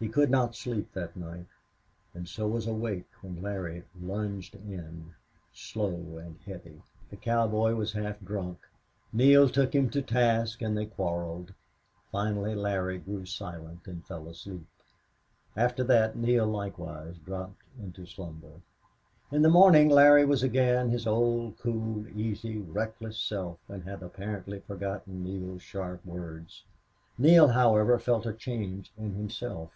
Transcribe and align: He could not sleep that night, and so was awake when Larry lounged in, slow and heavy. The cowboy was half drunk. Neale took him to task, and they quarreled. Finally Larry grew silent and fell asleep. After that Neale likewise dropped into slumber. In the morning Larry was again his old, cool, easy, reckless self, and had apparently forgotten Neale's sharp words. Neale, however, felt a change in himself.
He 0.00 0.08
could 0.08 0.30
not 0.30 0.56
sleep 0.56 0.92
that 0.94 1.14
night, 1.14 1.46
and 2.12 2.28
so 2.28 2.48
was 2.48 2.66
awake 2.66 3.06
when 3.20 3.40
Larry 3.40 3.84
lounged 4.00 4.56
in, 4.56 5.14
slow 5.52 6.18
and 6.18 6.36
heavy. 6.44 6.82
The 7.10 7.16
cowboy 7.16 7.74
was 7.74 7.92
half 7.92 8.18
drunk. 8.18 8.58
Neale 9.12 9.48
took 9.48 9.72
him 9.72 9.90
to 9.90 10.02
task, 10.02 10.60
and 10.60 10.76
they 10.76 10.86
quarreled. 10.86 11.54
Finally 12.10 12.56
Larry 12.56 12.98
grew 12.98 13.24
silent 13.26 13.86
and 13.86 14.04
fell 14.04 14.26
asleep. 14.26 14.66
After 15.56 15.84
that 15.84 16.16
Neale 16.16 16.48
likewise 16.48 17.16
dropped 17.18 17.62
into 17.80 18.04
slumber. 18.04 18.54
In 19.30 19.42
the 19.42 19.48
morning 19.50 19.88
Larry 19.88 20.24
was 20.24 20.42
again 20.42 20.90
his 20.90 21.06
old, 21.06 21.58
cool, 21.58 22.08
easy, 22.18 22.58
reckless 22.58 23.20
self, 23.20 23.60
and 23.68 23.84
had 23.84 24.02
apparently 24.02 24.58
forgotten 24.58 25.22
Neale's 25.22 25.62
sharp 25.62 26.04
words. 26.04 26.64
Neale, 27.18 27.46
however, 27.46 28.00
felt 28.00 28.26
a 28.26 28.32
change 28.32 28.90
in 28.98 29.14
himself. 29.14 29.70